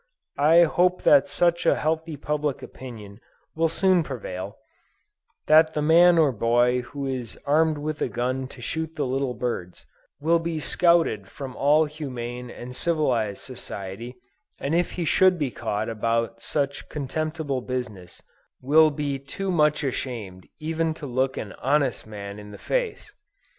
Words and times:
I 0.39 0.63
hope 0.63 1.03
that 1.03 1.27
such 1.27 1.63
a 1.67 1.75
healthy 1.75 2.17
public 2.17 2.63
opinion 2.63 3.19
will 3.55 3.69
soon 3.69 4.01
prevail, 4.01 4.57
that 5.45 5.75
the 5.75 5.81
man 5.83 6.17
or 6.17 6.31
boy 6.31 6.81
who 6.81 7.05
is 7.05 7.37
armed 7.45 7.77
with 7.77 8.01
a 8.01 8.07
gun 8.09 8.47
to 8.47 8.63
shoot 8.63 8.95
the 8.95 9.05
little 9.05 9.35
birds, 9.35 9.85
will 10.19 10.39
be 10.39 10.59
scouted 10.59 11.27
from 11.29 11.55
all 11.55 11.85
humane 11.85 12.49
and 12.49 12.75
civilized 12.75 13.43
society, 13.43 14.15
and 14.59 14.73
if 14.73 14.93
he 14.93 15.05
should 15.05 15.37
be 15.37 15.51
caught 15.51 15.87
about 15.87 16.41
such 16.41 16.89
contemptible 16.89 17.61
business, 17.61 18.23
will 18.59 18.89
be 18.89 19.19
too 19.19 19.51
much 19.51 19.83
ashamed 19.83 20.47
even 20.57 20.95
to 20.95 21.05
look 21.05 21.37
an 21.37 21.53
honest 21.59 22.07
man 22.07 22.39
in 22.39 22.49
the 22.49 22.57
face. 22.57 23.13